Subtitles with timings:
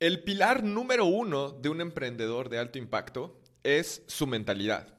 [0.00, 4.96] El pilar número uno de un emprendedor de alto impacto es su mentalidad.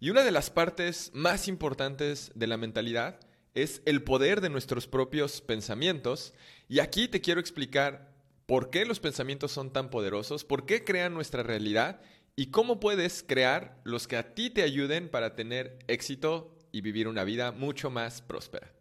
[0.00, 3.20] Y una de las partes más importantes de la mentalidad
[3.52, 6.32] es el poder de nuestros propios pensamientos.
[6.66, 8.14] Y aquí te quiero explicar
[8.46, 12.00] por qué los pensamientos son tan poderosos, por qué crean nuestra realidad
[12.34, 17.06] y cómo puedes crear los que a ti te ayuden para tener éxito y vivir
[17.06, 18.72] una vida mucho más próspera.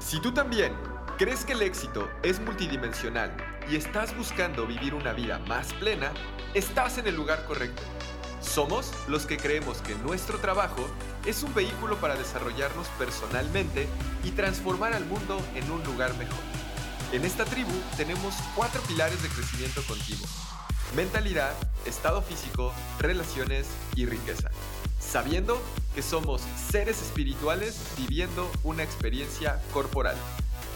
[0.00, 0.74] Si tú también
[1.16, 3.34] crees que el éxito es multidimensional
[3.70, 6.12] y estás buscando vivir una vida más plena,
[6.54, 7.82] estás en el lugar correcto.
[8.40, 10.88] Somos los que creemos que nuestro trabajo
[11.24, 13.86] es un vehículo para desarrollarnos personalmente
[14.24, 16.40] y transformar al mundo en un lugar mejor.
[17.12, 20.26] En esta tribu tenemos cuatro pilares de crecimiento continuo.
[20.96, 21.52] Mentalidad,
[21.86, 24.50] estado físico, relaciones y riqueza.
[24.98, 25.60] Sabiendo
[25.94, 30.16] que somos seres espirituales viviendo una experiencia corporal.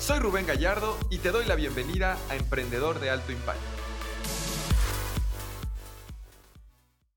[0.04, 3.62] Soy Rubén Gallardo y te doy la bienvenida a Emprendedor de Alto Impacto.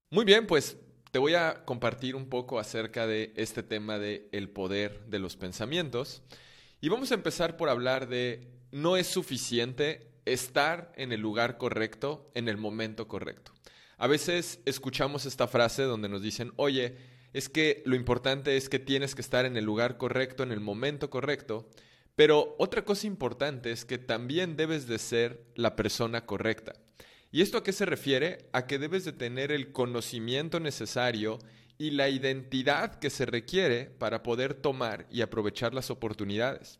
[0.10, 0.78] Muy bien, pues
[1.12, 5.36] te voy a compartir un poco acerca de este tema de el poder de los
[5.36, 6.24] pensamientos.
[6.80, 12.32] Y vamos a empezar por hablar de no es suficiente estar en el lugar correcto
[12.36, 13.52] en el momento correcto.
[13.98, 16.96] A veces escuchamos esta frase donde nos dicen, oye,
[17.34, 20.62] es que lo importante es que tienes que estar en el lugar correcto, en el
[20.62, 21.68] momento correcto,
[22.18, 26.74] pero otra cosa importante es que también debes de ser la persona correcta.
[27.32, 28.50] ¿Y esto a qué se refiere?
[28.54, 31.38] A que debes de tener el conocimiento necesario
[31.78, 36.80] y la identidad que se requiere para poder tomar y aprovechar las oportunidades.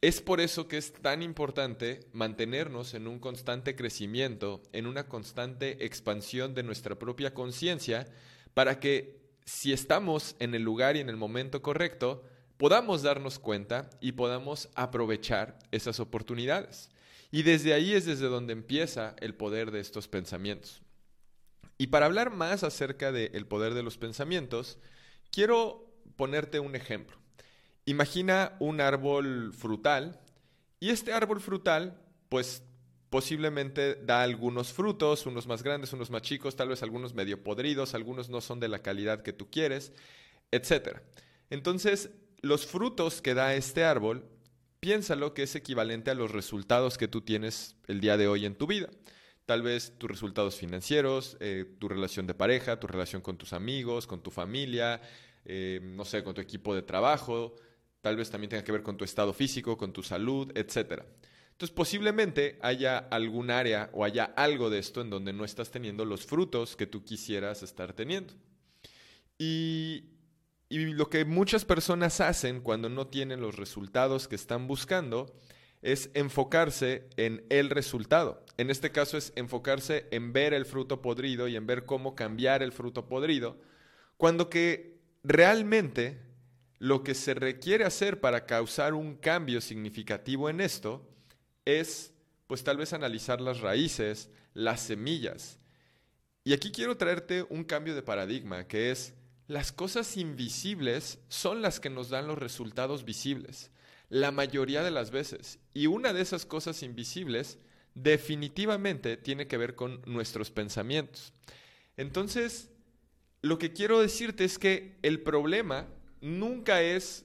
[0.00, 5.84] Es por eso que es tan importante mantenernos en un constante crecimiento, en una constante
[5.86, 8.06] expansión de nuestra propia conciencia,
[8.54, 12.22] para que si estamos en el lugar y en el momento correcto,
[12.58, 16.90] podamos darnos cuenta y podamos aprovechar esas oportunidades.
[17.30, 20.82] Y desde ahí es desde donde empieza el poder de estos pensamientos.
[21.78, 24.78] Y para hablar más acerca del poder de los pensamientos,
[25.30, 27.16] quiero ponerte un ejemplo.
[27.84, 30.20] Imagina un árbol frutal
[30.80, 32.62] y este árbol frutal, pues
[33.08, 37.94] posiblemente da algunos frutos, unos más grandes, unos más chicos, tal vez algunos medio podridos,
[37.94, 39.92] algunos no son de la calidad que tú quieres,
[40.50, 40.98] etc.
[41.50, 44.24] Entonces, los frutos que da este árbol
[44.80, 48.54] piénsalo que es equivalente a los resultados que tú tienes el día de hoy en
[48.54, 48.88] tu vida.
[49.46, 54.06] Tal vez tus resultados financieros, eh, tu relación de pareja, tu relación con tus amigos,
[54.06, 55.00] con tu familia,
[55.44, 57.56] eh, no sé, con tu equipo de trabajo,
[58.02, 61.02] tal vez también tenga que ver con tu estado físico, con tu salud, etc.
[61.52, 66.04] Entonces posiblemente haya algún área o haya algo de esto en donde no estás teniendo
[66.04, 68.34] los frutos que tú quisieras estar teniendo.
[69.38, 70.17] Y
[70.68, 75.34] y lo que muchas personas hacen cuando no tienen los resultados que están buscando
[75.80, 78.44] es enfocarse en el resultado.
[78.56, 82.62] En este caso es enfocarse en ver el fruto podrido y en ver cómo cambiar
[82.62, 83.56] el fruto podrido,
[84.16, 86.20] cuando que realmente
[86.78, 91.08] lo que se requiere hacer para causar un cambio significativo en esto
[91.64, 92.12] es
[92.46, 95.58] pues tal vez analizar las raíces, las semillas.
[96.44, 99.14] Y aquí quiero traerte un cambio de paradigma, que es
[99.48, 103.70] las cosas invisibles son las que nos dan los resultados visibles,
[104.10, 105.58] la mayoría de las veces.
[105.72, 107.58] Y una de esas cosas invisibles
[107.94, 111.32] definitivamente tiene que ver con nuestros pensamientos.
[111.96, 112.68] Entonces,
[113.40, 115.88] lo que quiero decirte es que el problema
[116.20, 117.24] nunca es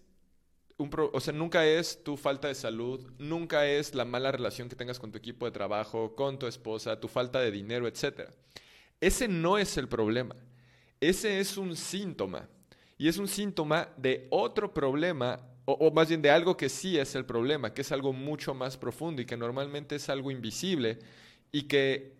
[0.78, 5.00] o sea, nunca es tu falta de salud, nunca es la mala relación que tengas
[5.00, 8.30] con tu equipo de trabajo, con tu esposa, tu falta de dinero, etc.
[9.00, 10.36] Ese no es el problema.
[11.04, 12.48] Ese es un síntoma.
[12.98, 17.16] Y es un síntoma de otro problema, o, más bien de algo que sí es
[17.16, 21.00] el problema, que es algo mucho más profundo y que normalmente es algo invisible
[21.52, 22.14] y que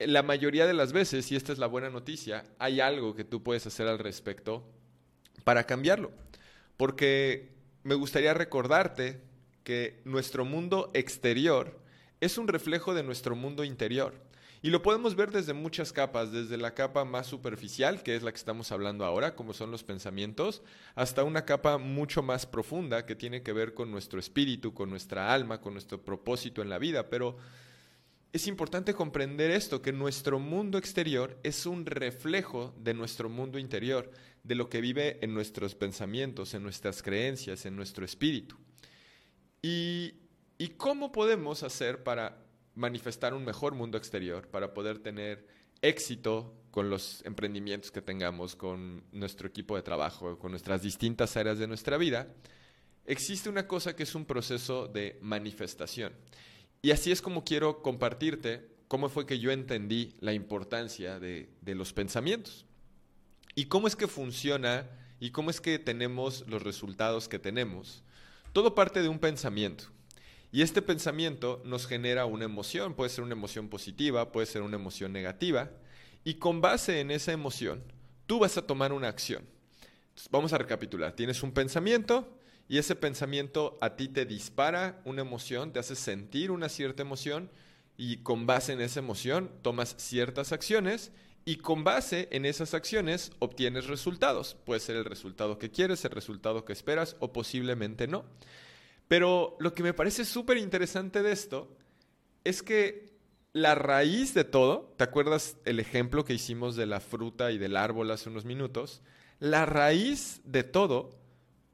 [0.00, 3.44] la mayoría de las veces, y esta es la buena noticia, hay algo que tú
[3.44, 4.66] puedes hacer al respecto
[5.44, 6.10] para cambiarlo.
[6.76, 7.50] Porque
[7.84, 9.20] me gustaría recordarte
[9.62, 11.78] que nuestro mundo exterior
[12.20, 14.14] es un reflejo de nuestro mundo interior.
[14.62, 18.30] Y lo podemos ver desde muchas capas, desde la capa más superficial, que es la
[18.30, 20.62] que estamos hablando ahora, como son los pensamientos,
[20.94, 25.32] hasta una capa mucho más profunda que tiene que ver con nuestro espíritu, con nuestra
[25.32, 27.08] alma, con nuestro propósito en la vida.
[27.08, 27.38] Pero
[28.34, 34.10] es importante comprender esto, que nuestro mundo exterior es un reflejo de nuestro mundo interior,
[34.44, 38.56] de lo que vive en nuestros pensamientos, en nuestras creencias, en nuestro espíritu.
[39.62, 40.14] ¿Y,
[40.58, 45.46] y cómo podemos hacer para manifestar un mejor mundo exterior, para poder tener
[45.82, 51.58] éxito con los emprendimientos que tengamos, con nuestro equipo de trabajo, con nuestras distintas áreas
[51.58, 52.28] de nuestra vida,
[53.06, 56.12] existe una cosa que es un proceso de manifestación.
[56.82, 61.74] Y así es como quiero compartirte cómo fue que yo entendí la importancia de, de
[61.74, 62.66] los pensamientos.
[63.54, 64.88] Y cómo es que funciona
[65.18, 68.04] y cómo es que tenemos los resultados que tenemos.
[68.52, 69.84] Todo parte de un pensamiento.
[70.52, 74.76] Y este pensamiento nos genera una emoción, puede ser una emoción positiva, puede ser una
[74.76, 75.70] emoción negativa,
[76.24, 77.82] y con base en esa emoción,
[78.26, 79.44] tú vas a tomar una acción.
[80.30, 82.36] vamos a recapitular, tienes un pensamiento
[82.68, 87.50] y ese pensamiento a ti te dispara una emoción, te hace sentir una cierta emoción
[87.96, 91.10] y con base en esa emoción tomas ciertas acciones
[91.44, 94.56] y con base en esas acciones obtienes resultados.
[94.64, 98.24] Puede ser el resultado que quieres, el resultado que esperas o posiblemente no.
[99.10, 101.76] Pero lo que me parece súper interesante de esto
[102.44, 103.10] es que
[103.52, 107.76] la raíz de todo, ¿te acuerdas el ejemplo que hicimos de la fruta y del
[107.76, 109.02] árbol hace unos minutos?
[109.40, 111.10] La raíz de todo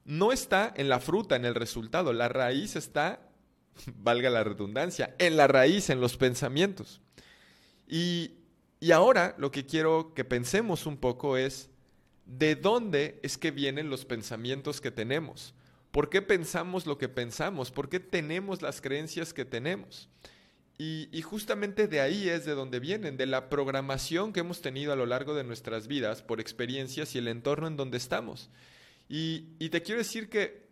[0.03, 3.29] no está en la fruta, en el resultado, la raíz está,
[3.99, 7.01] valga la redundancia, en la raíz, en los pensamientos.
[7.87, 8.31] Y,
[8.79, 11.69] y ahora lo que quiero que pensemos un poco es,
[12.25, 15.53] ¿de dónde es que vienen los pensamientos que tenemos?
[15.91, 17.71] ¿Por qué pensamos lo que pensamos?
[17.71, 20.09] ¿Por qué tenemos las creencias que tenemos?
[20.79, 24.95] Y, justamente de ahí es de donde vienen, de la programación que hemos tenido a
[24.95, 28.51] lo largo de nuestras vidas por experiencias y el entorno en donde estamos.
[29.09, 30.67] Y, te quiero decir que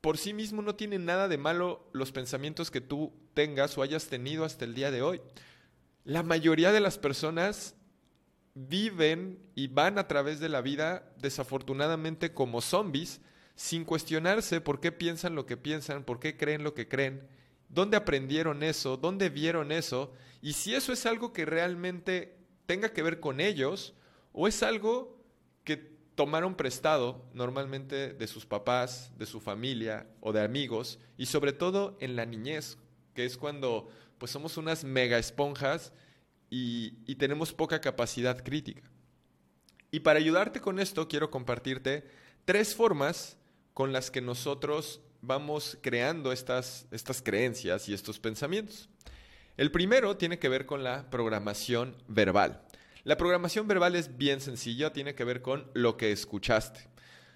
[0.00, 4.06] por sí mismo no tiene nada de malo los pensamientos que tú tengas o hayas
[4.06, 5.20] tenido hasta el día de hoy.
[6.04, 7.74] La mayoría de las personas
[8.54, 13.20] viven y van a través de la vida desafortunadamente como zombies
[13.60, 17.28] sin cuestionarse por qué piensan lo que piensan, por qué creen lo que creen,
[17.68, 23.02] dónde aprendieron eso, dónde vieron eso, y si eso es algo que realmente tenga que
[23.02, 23.92] ver con ellos
[24.32, 25.22] o es algo
[25.62, 25.76] que
[26.14, 31.98] tomaron prestado normalmente de sus papás, de su familia o de amigos, y sobre todo
[32.00, 32.78] en la niñez,
[33.12, 35.92] que es cuando pues somos unas mega esponjas
[36.48, 38.90] y, y tenemos poca capacidad crítica.
[39.90, 42.08] Y para ayudarte con esto, quiero compartirte
[42.46, 43.36] tres formas
[43.74, 48.88] con las que nosotros vamos creando estas, estas creencias y estos pensamientos.
[49.56, 52.62] El primero tiene que ver con la programación verbal.
[53.04, 56.88] La programación verbal es bien sencilla, tiene que ver con lo que escuchaste.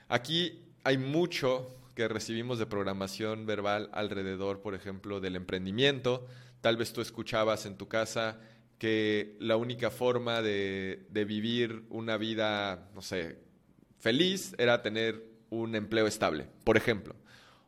[0.08, 6.26] Aquí hay mucho que recibimos de programación verbal alrededor, por ejemplo, del emprendimiento.
[6.60, 8.40] Tal vez tú escuchabas en tu casa
[8.78, 13.38] que la única forma de, de vivir una vida, no sé,
[13.98, 17.14] feliz era tener un empleo estable, por ejemplo.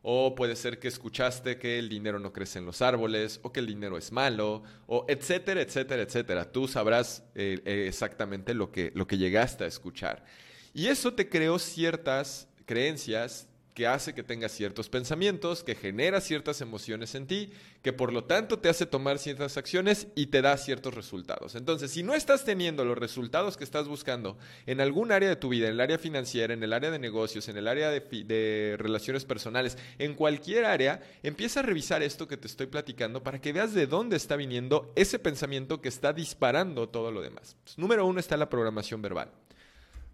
[0.02, 3.60] O puede ser que escuchaste que el dinero no crece en los árboles, o que
[3.60, 6.52] el dinero es malo, o etcétera, etcétera, etcétera.
[6.52, 10.24] Tú sabrás eh, eh, exactamente lo que, lo que llegaste a escuchar.
[10.72, 16.62] Y eso te creó ciertas creencias que hace que tengas ciertos pensamientos, que genera ciertas
[16.62, 17.50] emociones en ti,
[17.82, 21.54] que por lo tanto te hace tomar ciertas acciones y te da ciertos resultados.
[21.54, 25.50] Entonces, si no estás teniendo los resultados que estás buscando en algún área de tu
[25.50, 29.26] vida, en el área financiera, en el área de negocios, en el área de, relaciones
[29.26, 33.74] personales, en cualquier área, empieza a revisar esto que te estoy platicando para que veas
[33.74, 37.56] de dónde está viniendo ese pensamiento que está disparando todo lo demás.
[37.76, 39.30] número uno está la programación verbal.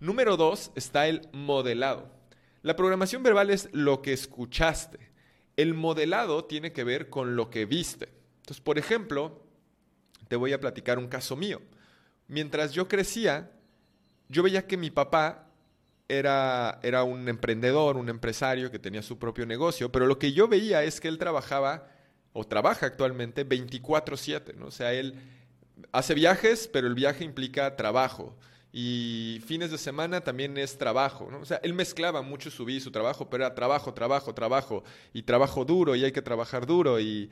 [0.01, 2.22] Número dos está el modelado.
[2.63, 5.11] La programación verbal es lo que escuchaste.
[5.57, 8.09] El modelado tiene que ver con lo que viste.
[8.41, 9.43] Entonces, por ejemplo,
[10.29, 11.61] te voy a platicar un caso mío.
[12.29, 13.51] Mientras yo crecía,
[14.29, 15.51] yo veía que mi papá
[16.09, 20.47] era, era un emprendedor, un empresario que tenía su propio negocio, pero lo que yo
[20.47, 21.89] veía es que él trabajaba
[22.33, 24.67] o trabaja actualmente 24/7, ¿no?
[24.67, 25.15] O sea, él
[25.91, 28.37] hace viajes, pero el viaje implica trabajo
[28.73, 31.41] y fines de semana también es trabajo, ¿no?
[31.41, 34.83] O sea, él mezclaba mucho su vida y su trabajo, pero era trabajo, trabajo, trabajo,
[35.13, 37.31] y trabajo duro, y hay que trabajar duro, y,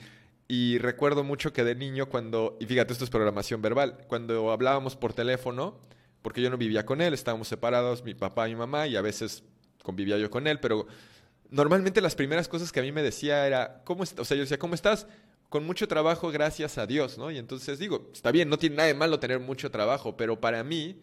[0.49, 4.97] y recuerdo mucho que de niño cuando, y fíjate, esto es programación verbal, cuando hablábamos
[4.97, 5.79] por teléfono,
[6.21, 9.01] porque yo no vivía con él, estábamos separados, mi papá y mi mamá, y a
[9.01, 9.43] veces
[9.83, 10.87] convivía yo con él, pero
[11.49, 14.21] normalmente las primeras cosas que a mí me decía era, ¿cómo estás?
[14.21, 15.07] O sea, yo decía, ¿cómo estás?
[15.49, 17.31] Con mucho trabajo, gracias a Dios, ¿no?
[17.31, 20.63] Y entonces digo, está bien, no tiene nada de malo tener mucho trabajo, pero para
[20.63, 21.01] mí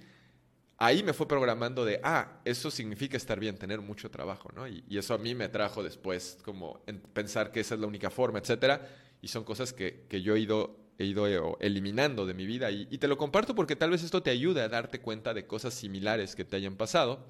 [0.77, 4.67] ahí me fue programando de, ah, eso significa estar bien, tener mucho trabajo, ¿no?
[4.67, 6.81] Y, eso a mí me trajo después como
[7.13, 8.87] pensar que esa es la única forma, etcétera.
[9.21, 12.69] Y son cosas que, yo he ido, he ido eh, eliminando de mi vida.
[12.71, 15.47] Y, y, te lo comparto porque tal vez esto te ayude a darte cuenta de
[15.47, 17.25] cosas similares que te hayan pasado.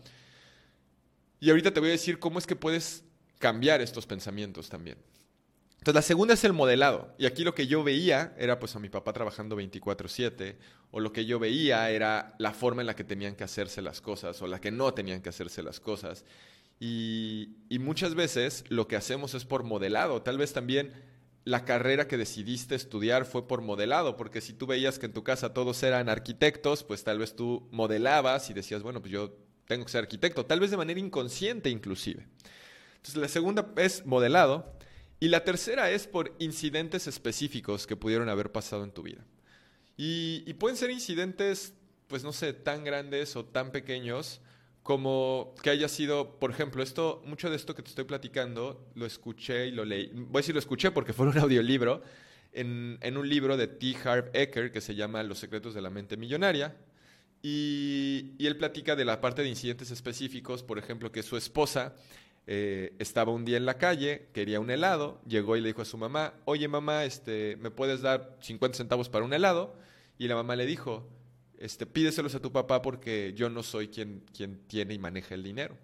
[1.39, 3.03] Y ahorita te voy a decir cómo es que puedes
[3.39, 4.97] cambiar estos pensamientos también.
[5.77, 7.13] Entonces, la segunda es el modelado.
[7.17, 10.57] Y aquí lo que yo veía era pues a mi papá trabajando 24/7,
[10.91, 14.01] o lo que yo veía era la forma en la que tenían que hacerse las
[14.01, 16.25] cosas, o la que no tenían que hacerse las cosas.
[16.79, 20.21] Y, y muchas veces lo que hacemos es por modelado.
[20.21, 20.93] Tal vez también
[21.47, 25.23] la carrera que decidiste estudiar fue por modelado, porque si tú veías que en tu
[25.23, 29.33] casa todos eran arquitectos, pues tal vez tú modelabas y decías, bueno, pues yo
[29.65, 32.27] tengo que ser arquitecto, tal vez de manera inconsciente inclusive.
[32.97, 34.76] Entonces la segunda es modelado
[35.19, 39.25] y la tercera es por incidentes específicos que pudieron haber pasado en tu vida.
[39.97, 41.73] Y, pueden ser incidentes,
[42.07, 44.41] pues no sé, tan grandes o tan pequeños
[44.83, 49.05] como que haya sido, por ejemplo, esto, mucho de esto que te estoy platicando, lo
[49.05, 50.11] escuché y lo leí.
[50.13, 52.03] Voy a decir lo escuché porque fue un audiolibro
[52.53, 53.97] en, en un libro de T.
[54.03, 56.77] Harv Eker que se llama Los secretos de la mente millonaria.
[57.41, 61.95] Y, y, él platica de la parte de incidentes específicos, por ejemplo, que su esposa
[62.49, 65.85] eh, estaba un día en la calle, quería un helado, llegó y le dijo a
[65.85, 69.75] su mamá, oye mamá, este, ¿me puedes dar 50 centavos para un helado?
[70.17, 71.05] Y la mamá le dijo,
[71.59, 75.43] este, pídeselos a tu papá porque yo no soy quien, quien tiene y maneja el
[75.43, 75.77] dinero.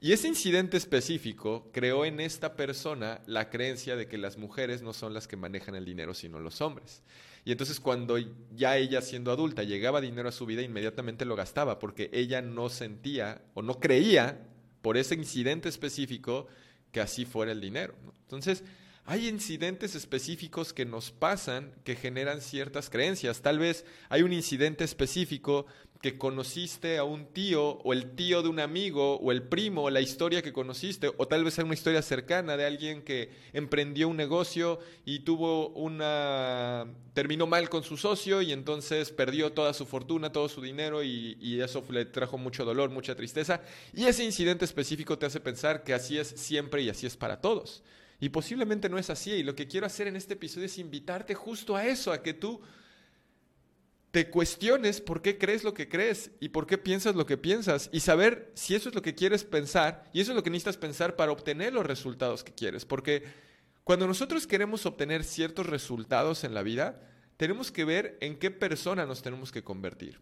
[0.00, 4.92] Y ese incidente específico creó en esta persona la creencia de que las mujeres no
[4.92, 7.02] son las que manejan el dinero, sino los hombres.
[7.44, 8.18] Y entonces cuando
[8.54, 12.68] ya ella siendo adulta llegaba dinero a su vida, inmediatamente lo gastaba, porque ella no
[12.68, 14.46] sentía o no creía
[14.84, 16.46] por ese incidente específico
[16.92, 17.94] que así fuera el dinero.
[18.20, 18.62] Entonces,
[19.06, 23.42] hay incidentes específicos que nos pasan que generan ciertas creencias.
[23.42, 25.66] Tal vez hay un incidente específico
[26.00, 30.02] que conociste a un tío o el tío de un amigo o el primo la
[30.02, 34.16] historia que conociste o tal vez hay una historia cercana de alguien que emprendió un
[34.18, 40.30] negocio y tuvo una terminó mal con su socio y entonces perdió toda su fortuna,
[40.30, 43.62] todo su dinero y, y eso le trajo mucho dolor, mucha tristeza
[43.94, 47.40] y ese incidente específico te hace pensar que así es siempre y así es para
[47.40, 47.82] todos.
[48.24, 49.32] Y posiblemente no es así.
[49.32, 52.32] Y lo que quiero hacer en este episodio es invitarte justo a eso, a que
[52.32, 52.58] tú
[54.12, 57.90] te cuestiones por qué crees lo que crees y por qué piensas lo que piensas
[57.92, 60.78] y saber si eso es lo que quieres pensar y eso es lo que necesitas
[60.78, 62.86] pensar para obtener los resultados que quieres.
[62.86, 63.24] Porque
[63.82, 67.02] cuando nosotros queremos obtener ciertos resultados en la vida,
[67.36, 70.18] tenemos que ver en qué persona nos tenemos que convertir.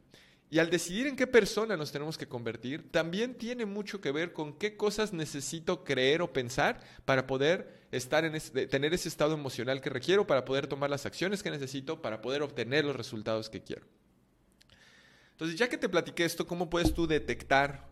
[0.53, 4.35] Y al decidir en qué persona nos tenemos que convertir, también tiene mucho que ver
[4.35, 9.81] con qué cosas necesito creer o pensar para poder estar en tener ese estado emocional
[9.81, 13.63] que requiero, para poder tomar las acciones que necesito, para poder obtener los resultados que
[13.63, 13.87] quiero.
[15.31, 17.89] Entonces, ya que te platiqué esto, ¿cómo puedes tú detectar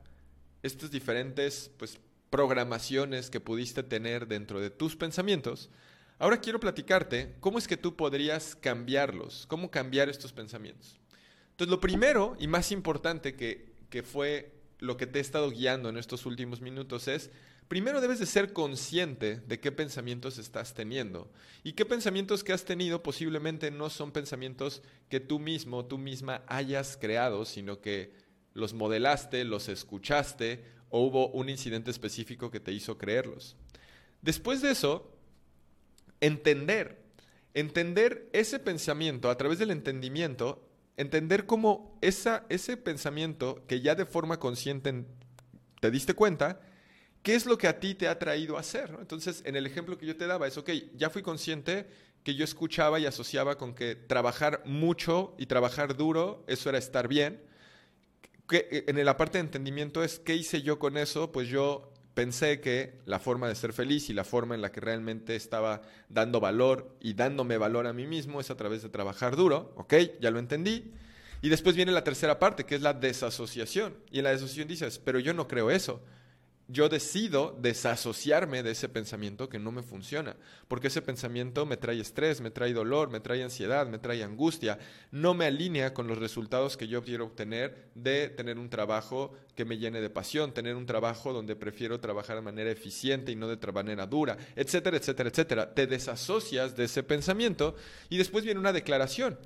[0.63, 1.99] estas diferentes pues,
[2.29, 5.71] programaciones que pudiste tener dentro de tus pensamientos?
[6.19, 11.01] Ahora quiero platicarte cómo es que tú podrías cambiarlos, cómo cambiar estos pensamientos.
[11.61, 15.91] Entonces, lo primero y más importante que, que fue lo que te he estado guiando
[15.91, 17.31] en estos últimos minutos es,
[17.69, 21.31] primero debes de ser consciente de qué pensamientos estás teniendo
[21.63, 26.45] y qué pensamientos que has tenido posiblemente no son pensamientos que tú mismo, tú misma
[26.47, 28.15] hayas creado, sino que
[28.55, 33.55] los modelaste, los escuchaste o hubo un incidente específico que te hizo creerlos.
[34.23, 35.15] Después de eso,
[36.23, 37.03] entender,
[37.53, 40.67] entender ese pensamiento a través del entendimiento
[40.97, 45.05] entender cómo esa, ese pensamiento que ya de forma consciente
[45.81, 46.61] te diste cuenta,
[47.23, 48.97] ¿qué es lo que a ti te ha traído a hacer?
[49.01, 51.87] Entonces, en el ejemplo que yo te daba es, ok, ya fui consciente
[52.23, 57.09] que yo escuchaba y asociaba con que trabajar mucho y trabajar duro, eso era estar
[57.09, 57.43] bien.
[58.47, 61.33] Que, en la parte de entendimiento es, ¿qué hice yo con eso?
[61.33, 64.81] Pues yo pensé que la forma de ser feliz y la forma en la que
[64.81, 69.37] realmente estaba dando valor y dándome valor a mí mismo es a través de trabajar
[69.37, 69.95] duro, ¿ok?
[70.21, 70.93] Ya lo entendí.
[71.43, 73.95] Y después viene la tercera parte, que es la desasociación.
[74.11, 76.03] Y en la desasociación dices, pero yo no creo eso
[76.71, 80.37] yo decido desasociarme de ese pensamiento que no me funciona,
[80.69, 84.79] porque ese pensamiento me trae estrés, me trae dolor, me trae ansiedad, me trae angustia,
[85.11, 89.65] no me alinea con los resultados que yo quiero obtener de tener un trabajo que
[89.65, 93.49] me llene de pasión, tener un trabajo donde prefiero trabajar de manera eficiente y no
[93.49, 95.75] de manera dura, etcétera, etcétera, etcétera.
[95.75, 97.75] Te desasocias de ese pensamiento
[98.09, 99.39] y después viene una declaración.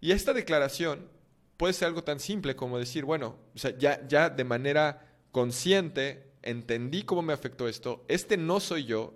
[0.00, 1.08] Y esta declaración
[1.56, 3.38] puede ser algo tan simple como decir, bueno,
[3.78, 9.14] ya, ya de manera consciente entendí cómo me afectó esto, este no soy yo,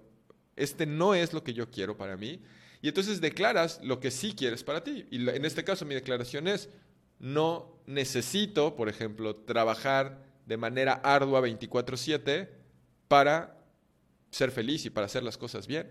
[0.57, 2.41] este no es lo que yo quiero para mí,
[2.83, 5.07] y entonces declaras lo que sí quieres para ti.
[5.11, 6.69] Y en este caso mi declaración es,
[7.19, 12.49] no necesito, por ejemplo, trabajar de manera ardua 24/7
[13.09, 13.59] para
[14.31, 15.91] ser feliz y para hacer las cosas bien.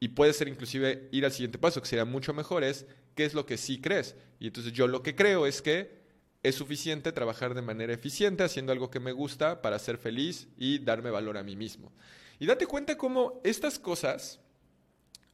[0.00, 3.34] Y puede ser inclusive ir al siguiente paso, que sería mucho mejor, es qué es
[3.34, 4.16] lo que sí crees.
[4.38, 6.03] Y entonces yo lo que creo es que
[6.44, 10.78] es suficiente trabajar de manera eficiente haciendo algo que me gusta para ser feliz y
[10.78, 11.90] darme valor a mí mismo.
[12.38, 14.38] Y date cuenta cómo estas cosas,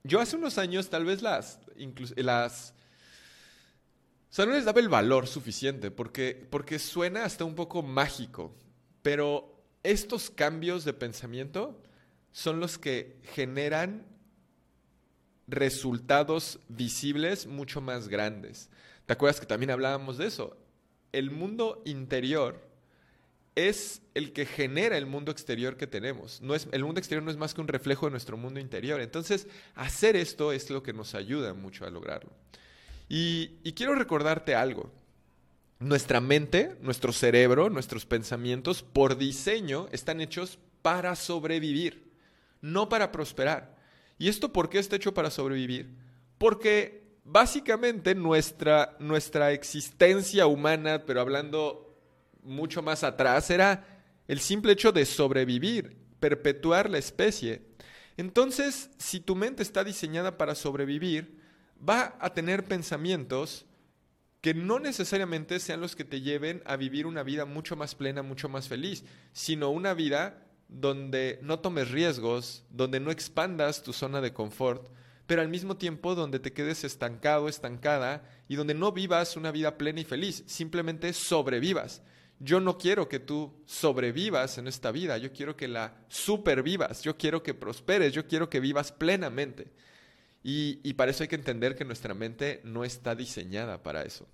[0.04, 1.58] yo hace unos años tal vez las,
[2.14, 2.74] las,
[4.30, 8.54] o sea, no les daba el valor suficiente porque, porque suena hasta un poco mágico,
[9.02, 11.82] pero estos cambios de pensamiento
[12.30, 14.06] son los que generan
[15.48, 18.70] resultados visibles mucho más grandes.
[19.06, 20.56] ¿Te acuerdas que también hablábamos de eso?
[21.12, 22.60] El mundo interior
[23.54, 26.40] es el que genera el mundo exterior que tenemos.
[26.40, 29.00] No es, el mundo exterior no es más que un reflejo de nuestro mundo interior.
[29.00, 32.30] Entonces, hacer esto es lo que nos ayuda mucho a lograrlo.
[33.08, 34.90] Y, y quiero recordarte algo.
[35.78, 42.10] Nuestra mente, nuestro cerebro, nuestros pensamientos, por diseño, están hechos para sobrevivir,
[42.60, 43.76] no para prosperar.
[44.18, 45.88] ¿Y esto por qué está hecho para sobrevivir?
[46.36, 46.99] Porque
[47.30, 51.96] básicamente nuestra, nuestra existencia humana, pero hablando
[52.42, 53.86] mucho más atrás, era
[54.26, 57.62] el simple hecho de sobrevivir, perpetuar la especie.
[58.16, 61.40] Entonces, si tu mente está diseñada para sobrevivir,
[61.88, 63.64] va a tener pensamientos
[64.40, 68.22] que no necesariamente sean los que te lleven a vivir una vida mucho más plena,
[68.22, 74.20] mucho más feliz, sino una vida donde no tomes riesgos, donde no expandas tu zona
[74.20, 74.88] de confort,
[75.30, 79.78] pero al mismo tiempo donde te quedes estancado, estancada y donde no vivas una vida
[79.78, 82.02] plena y feliz, simplemente sobrevivas.
[82.40, 87.16] Yo no quiero que tú sobrevivas en esta vida, yo quiero que la supervivas, yo
[87.16, 89.68] quiero que prosperes, yo quiero que vivas plenamente.
[90.42, 94.26] Y, y para eso hay que entender que nuestra mente no está diseñada para eso.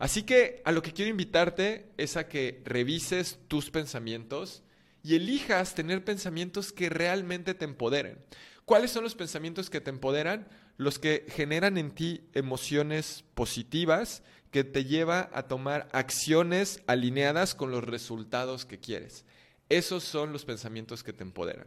[0.00, 4.64] Así que a lo que quiero invitarte es a que revises tus pensamientos
[5.04, 8.18] y elijas tener pensamientos que realmente te empoderen.
[8.64, 10.48] ¿Cuáles son los pensamientos que te empoderan?
[10.76, 17.70] Los que generan en ti emociones positivas que te lleva a tomar acciones alineadas con
[17.70, 19.24] los resultados que quieres.
[19.68, 21.66] Esos son los pensamientos que te empoderan.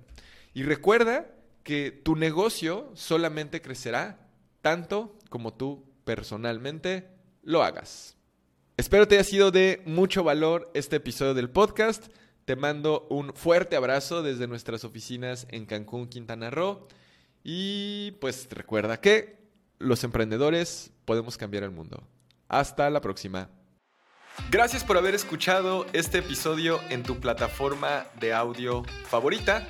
[0.54, 1.28] Y recuerda
[1.64, 4.30] que tu negocio solamente crecerá
[4.62, 7.10] tanto como tú personalmente
[7.42, 8.16] lo hagas.
[8.78, 12.08] Espero te haya sido de mucho valor este episodio del podcast.
[12.46, 16.88] Te mando un fuerte abrazo desde nuestras oficinas en Cancún, Quintana Roo.
[17.44, 19.40] Y pues recuerda que
[19.80, 22.04] los emprendedores podemos cambiar el mundo.
[22.48, 23.50] Hasta la próxima.
[24.52, 29.68] Gracias por haber escuchado este episodio en tu plataforma de audio favorita.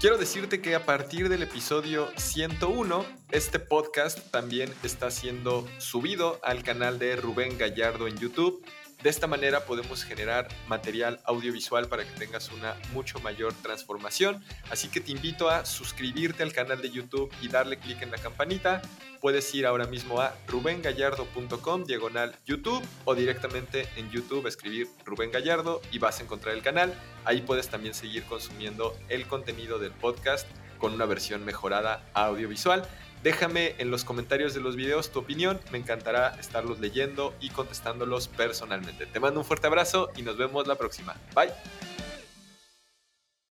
[0.00, 6.62] Quiero decirte que a partir del episodio 101, este podcast también está siendo subido al
[6.62, 8.64] canal de Rubén Gallardo en YouTube
[9.02, 14.42] de esta manera podemos generar material audiovisual para que tengas una mucho mayor transformación.
[14.70, 18.18] Así que te invito a suscribirte al canal de YouTube y darle clic en la
[18.18, 18.82] campanita.
[19.20, 25.80] Puedes ir ahora mismo a rubengallardo.com diagonal YouTube o directamente en YouTube escribir Rubén Gallardo
[25.92, 26.94] y vas a encontrar el canal.
[27.24, 30.46] Ahí puedes también seguir consumiendo el contenido del podcast
[30.78, 32.86] con una versión mejorada audiovisual.
[33.24, 38.28] Déjame en los comentarios de los videos tu opinión, me encantará estarlos leyendo y contestándolos
[38.28, 39.06] personalmente.
[39.06, 41.16] Te mando un fuerte abrazo y nos vemos la próxima.
[41.34, 41.93] Bye.